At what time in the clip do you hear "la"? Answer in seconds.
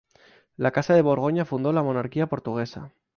0.57-0.71, 1.71-1.83